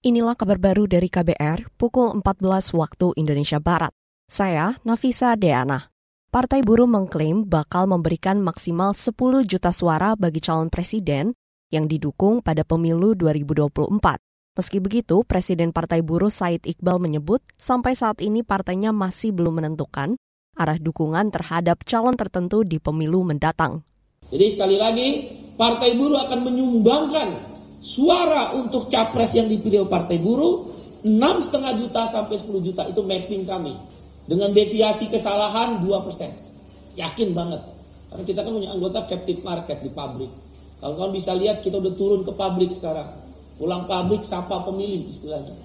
Inilah 0.00 0.32
kabar 0.32 0.56
baru 0.56 0.88
dari 0.88 1.12
KBR 1.12 1.76
pukul 1.76 2.24
14 2.24 2.72
waktu 2.72 3.12
Indonesia 3.20 3.60
Barat. 3.60 3.92
Saya 4.32 4.80
Nafisa 4.80 5.36
Deana. 5.36 5.92
Partai 6.32 6.64
Buruh 6.64 6.88
mengklaim 6.88 7.44
bakal 7.44 7.84
memberikan 7.84 8.40
maksimal 8.40 8.96
10 8.96 9.12
juta 9.44 9.68
suara 9.76 10.16
bagi 10.16 10.40
calon 10.40 10.72
presiden 10.72 11.36
yang 11.68 11.84
didukung 11.84 12.40
pada 12.40 12.64
pemilu 12.64 13.12
2024. 13.12 13.92
Meski 14.56 14.80
begitu, 14.80 15.20
Presiden 15.20 15.68
Partai 15.68 16.00
Buruh 16.00 16.32
Said 16.32 16.64
Iqbal 16.64 16.96
menyebut 16.96 17.44
sampai 17.60 17.92
saat 17.92 18.24
ini 18.24 18.40
partainya 18.40 18.96
masih 18.96 19.36
belum 19.36 19.60
menentukan 19.60 20.16
arah 20.56 20.80
dukungan 20.80 21.28
terhadap 21.28 21.84
calon 21.84 22.16
tertentu 22.16 22.64
di 22.64 22.80
pemilu 22.80 23.20
mendatang. 23.20 23.84
Jadi 24.32 24.48
sekali 24.48 24.80
lagi, 24.80 25.08
Partai 25.60 25.92
Buruh 25.92 26.24
akan 26.24 26.40
menyumbangkan 26.40 27.49
suara 27.80 28.54
untuk 28.54 28.92
capres 28.92 29.32
yang 29.34 29.48
dipilih 29.48 29.88
Partai 29.88 30.20
Buruh 30.20 30.68
6,5 31.00 31.80
juta 31.80 32.04
sampai 32.04 32.36
10 32.36 32.60
juta 32.60 32.82
itu 32.84 33.00
mapping 33.00 33.48
kami 33.48 33.72
dengan 34.28 34.52
deviasi 34.52 35.08
kesalahan 35.08 35.80
2%. 35.80 37.00
Yakin 37.00 37.28
banget. 37.32 37.62
Karena 38.12 38.24
kita 38.28 38.40
kan 38.44 38.52
punya 38.52 38.70
anggota 38.70 39.08
captive 39.08 39.40
market 39.40 39.80
di 39.80 39.90
pabrik. 39.90 40.30
Kalau 40.80 40.94
kalian 40.96 41.14
bisa 41.16 41.32
lihat 41.32 41.64
kita 41.64 41.80
udah 41.80 41.94
turun 41.96 42.20
ke 42.22 42.32
pabrik 42.36 42.70
sekarang. 42.72 43.16
Pulang 43.56 43.88
pabrik 43.88 44.20
sapa 44.24 44.60
pemilih 44.64 45.08
istilahnya. 45.08 45.56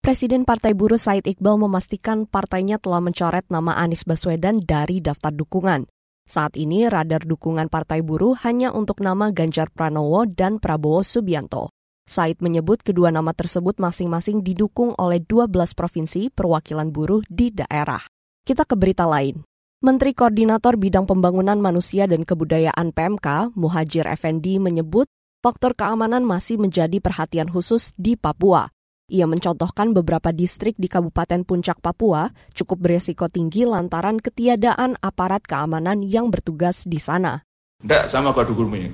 Presiden 0.00 0.48
Partai 0.48 0.72
Buruh 0.72 0.96
Said 0.96 1.28
Iqbal 1.28 1.60
memastikan 1.60 2.24
partainya 2.24 2.80
telah 2.80 3.04
mencoret 3.04 3.44
nama 3.52 3.76
Anies 3.76 4.08
Baswedan 4.08 4.64
dari 4.64 5.04
daftar 5.04 5.28
dukungan. 5.34 5.84
Saat 6.28 6.60
ini 6.60 6.84
radar 6.84 7.24
dukungan 7.24 7.72
Partai 7.72 8.04
Buruh 8.04 8.36
hanya 8.44 8.68
untuk 8.76 9.00
nama 9.00 9.32
Ganjar 9.32 9.72
Pranowo 9.72 10.28
dan 10.28 10.60
Prabowo 10.60 11.00
Subianto. 11.00 11.72
Said 12.04 12.44
menyebut 12.44 12.84
kedua 12.84 13.08
nama 13.08 13.32
tersebut 13.32 13.80
masing-masing 13.80 14.44
didukung 14.44 14.92
oleh 15.00 15.24
12 15.24 15.48
provinsi 15.72 16.28
perwakilan 16.28 16.92
buruh 16.92 17.24
di 17.32 17.48
daerah. 17.48 18.04
Kita 18.44 18.68
ke 18.68 18.76
berita 18.76 19.08
lain. 19.08 19.40
Menteri 19.80 20.12
Koordinator 20.12 20.76
Bidang 20.76 21.08
Pembangunan 21.08 21.56
Manusia 21.56 22.04
dan 22.04 22.28
Kebudayaan 22.28 22.92
PMK, 22.92 23.56
Muhajir 23.56 24.04
Effendi 24.04 24.60
menyebut 24.60 25.08
faktor 25.40 25.72
keamanan 25.72 26.28
masih 26.28 26.60
menjadi 26.60 27.00
perhatian 27.00 27.48
khusus 27.48 27.96
di 27.96 28.20
Papua. 28.20 28.68
Ia 29.08 29.24
mencontohkan 29.24 29.96
beberapa 29.96 30.36
distrik 30.36 30.76
di 30.76 30.84
Kabupaten 30.84 31.40
Puncak 31.40 31.80
Papua 31.80 32.28
cukup 32.52 32.76
beresiko 32.76 33.32
tinggi 33.32 33.64
lantaran 33.64 34.20
ketiadaan 34.20 35.00
aparat 35.00 35.48
keamanan 35.48 36.04
yang 36.04 36.28
bertugas 36.28 36.84
di 36.84 37.00
sana. 37.00 37.40
Tidak 37.80 38.04
sama 38.04 38.36
Kadu 38.36 38.52
Gurmi, 38.52 38.84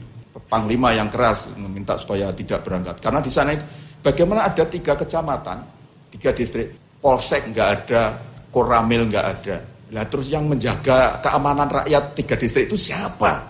Panglima 0.46 0.94
yang 0.94 1.10
keras 1.10 1.50
meminta 1.58 1.98
supaya 1.98 2.30
tidak 2.30 2.62
berangkat. 2.62 3.02
Karena 3.02 3.18
di 3.18 3.26
sana 3.26 3.58
bagaimana 4.06 4.46
ada 4.46 4.62
tiga 4.70 4.94
kecamatan, 4.94 5.66
tiga 6.14 6.30
distrik, 6.30 6.70
polsek 7.02 7.50
nggak 7.50 7.68
ada, 7.74 8.14
koramil 8.54 9.10
nggak 9.10 9.26
ada. 9.26 9.56
Lah 9.90 10.06
terus 10.06 10.30
yang 10.30 10.46
menjaga 10.46 11.18
keamanan 11.26 11.66
rakyat 11.66 12.14
tiga 12.14 12.38
distrik 12.38 12.70
itu 12.70 12.78
siapa? 12.78 13.42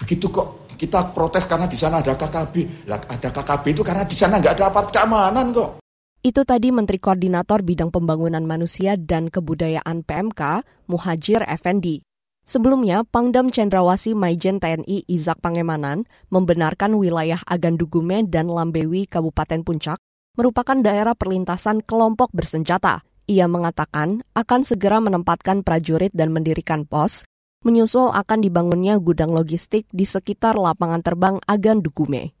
Begitu 0.00 0.32
kok 0.32 0.72
kita 0.72 1.12
protes 1.12 1.44
karena 1.44 1.68
di 1.68 1.76
sana 1.76 2.00
ada 2.00 2.16
KKB. 2.16 2.88
Lah 2.88 2.96
ada 2.96 3.28
KKB 3.28 3.76
itu 3.76 3.84
karena 3.84 4.08
di 4.08 4.16
sana 4.16 4.40
nggak 4.40 4.56
ada 4.56 4.64
aparat 4.72 4.88
keamanan 4.88 5.52
kok. 5.52 5.84
Itu 6.18 6.42
tadi 6.42 6.74
Menteri 6.74 6.98
Koordinator 6.98 7.62
Bidang 7.62 7.94
Pembangunan 7.94 8.42
Manusia 8.42 8.98
dan 8.98 9.30
Kebudayaan 9.30 10.02
PMK, 10.02 10.66
Muhajir 10.90 11.46
Effendi. 11.46 12.02
Sebelumnya, 12.42 13.06
Pangdam 13.06 13.54
Cendrawasi 13.54 14.18
Maijen 14.18 14.58
TNI 14.58 15.06
Izak 15.06 15.38
Pangemanan 15.38 16.10
membenarkan 16.32 16.98
wilayah 16.98 17.38
Agandugume 17.46 18.26
dan 18.26 18.50
Lambewi 18.50 19.06
Kabupaten 19.06 19.62
Puncak 19.62 20.02
merupakan 20.34 20.74
daerah 20.82 21.14
perlintasan 21.14 21.86
kelompok 21.86 22.34
bersenjata. 22.34 23.06
Ia 23.30 23.46
mengatakan 23.46 24.26
akan 24.34 24.60
segera 24.66 24.98
menempatkan 24.98 25.62
prajurit 25.62 26.10
dan 26.16 26.34
mendirikan 26.34 26.82
pos, 26.82 27.28
menyusul 27.62 28.10
akan 28.10 28.42
dibangunnya 28.42 28.98
gudang 28.98 29.30
logistik 29.30 29.86
di 29.94 30.02
sekitar 30.02 30.58
lapangan 30.58 31.04
terbang 31.04 31.36
Agandugume. 31.46 32.34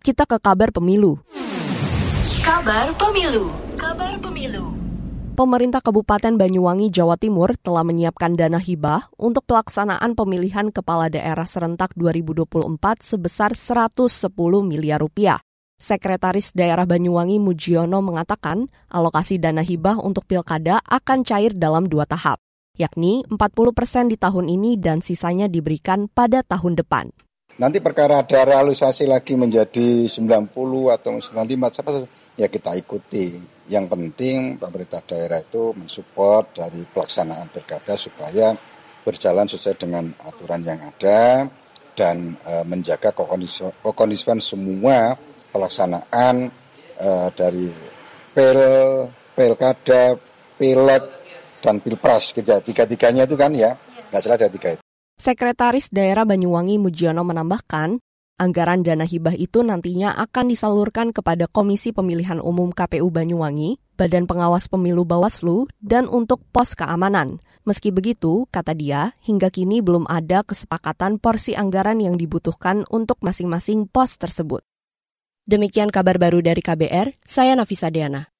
Kita 0.00 0.24
ke 0.24 0.38
kabar 0.40 0.70
pemilu. 0.72 1.18
Kabar 2.46 2.94
Pemilu. 2.94 3.50
Kabar 3.74 4.14
Pemilu. 4.22 4.70
Pemerintah 5.34 5.82
Kabupaten 5.82 6.38
Banyuwangi, 6.38 6.94
Jawa 6.94 7.18
Timur 7.18 7.58
telah 7.58 7.82
menyiapkan 7.82 8.38
dana 8.38 8.62
hibah 8.62 9.10
untuk 9.18 9.50
pelaksanaan 9.50 10.14
pemilihan 10.14 10.70
kepala 10.70 11.10
daerah 11.10 11.42
serentak 11.42 11.90
2024 11.98 13.02
sebesar 13.02 13.58
110 13.58 14.30
miliar 14.62 15.02
rupiah. 15.02 15.42
Sekretaris 15.82 16.54
Daerah 16.54 16.86
Banyuwangi 16.86 17.42
Mujiono 17.42 17.98
mengatakan 17.98 18.70
alokasi 18.94 19.42
dana 19.42 19.66
hibah 19.66 19.98
untuk 19.98 20.22
pilkada 20.30 20.78
akan 20.86 21.26
cair 21.26 21.50
dalam 21.50 21.90
dua 21.90 22.06
tahap, 22.06 22.38
yakni 22.78 23.26
40 23.26 23.74
persen 23.74 24.06
di 24.06 24.14
tahun 24.14 24.46
ini 24.46 24.78
dan 24.78 25.02
sisanya 25.02 25.50
diberikan 25.50 26.06
pada 26.06 26.46
tahun 26.46 26.78
depan. 26.78 27.10
Nanti 27.56 27.80
perkara 27.80 28.20
ada 28.20 28.44
realisasi 28.44 29.08
lagi 29.08 29.32
menjadi 29.32 30.04
90 30.06 30.52
atau 30.92 31.16
95, 31.16 32.25
ya 32.36 32.46
kita 32.46 32.76
ikuti. 32.76 33.40
Yang 33.66 33.86
penting 33.90 34.62
pemerintah 34.62 35.02
daerah 35.02 35.42
itu 35.42 35.74
mensupport 35.74 36.46
dari 36.54 36.86
pelaksanaan 36.86 37.50
pilkada 37.50 37.98
supaya 37.98 38.54
berjalan 39.02 39.50
sesuai 39.50 39.76
dengan 39.80 40.04
aturan 40.22 40.62
yang 40.62 40.78
ada 40.86 41.50
dan 41.96 42.36
e, 42.44 42.52
menjaga 42.62 43.10
kekondisian 43.82 44.38
semua 44.38 45.18
pelaksanaan 45.50 46.52
e, 46.94 47.10
dari 47.34 47.66
pil, 48.30 48.60
pilkada, 49.34 50.14
pileg, 50.60 51.04
dan 51.64 51.80
pilpres. 51.82 52.36
Tiga-tiganya 52.36 53.24
itu 53.24 53.34
kan 53.34 53.50
ya, 53.56 53.74
nggak 54.12 54.20
salah 54.22 54.36
ada 54.38 54.52
tiga 54.52 54.68
itu. 54.76 54.82
Sekretaris 55.16 55.88
Daerah 55.88 56.28
Banyuwangi 56.28 56.76
Mujiono 56.76 57.24
menambahkan, 57.24 57.96
anggaran 58.36 58.84
dana 58.84 59.08
hibah 59.08 59.32
itu 59.32 59.64
nantinya 59.64 60.12
akan 60.16 60.52
disalurkan 60.52 61.10
kepada 61.10 61.48
Komisi 61.48 61.90
Pemilihan 61.90 62.38
Umum 62.38 62.70
KPU 62.70 63.08
Banyuwangi, 63.08 63.80
Badan 63.96 64.28
Pengawas 64.28 64.68
Pemilu 64.68 65.08
Bawaslu, 65.08 65.66
dan 65.80 66.04
untuk 66.06 66.44
pos 66.52 66.76
keamanan. 66.76 67.40
Meski 67.64 67.90
begitu, 67.90 68.44
kata 68.52 68.76
dia, 68.76 69.16
hingga 69.24 69.48
kini 69.48 69.80
belum 69.80 70.04
ada 70.06 70.44
kesepakatan 70.44 71.16
porsi 71.18 71.56
anggaran 71.56 71.98
yang 71.98 72.20
dibutuhkan 72.20 72.84
untuk 72.92 73.18
masing-masing 73.24 73.88
pos 73.88 74.20
tersebut. 74.20 74.62
Demikian 75.48 75.88
kabar 75.88 76.20
baru 76.20 76.44
dari 76.44 76.60
KBR, 76.60 77.16
saya 77.24 77.56
Nafisa 77.56 77.88
Deana. 77.88 78.35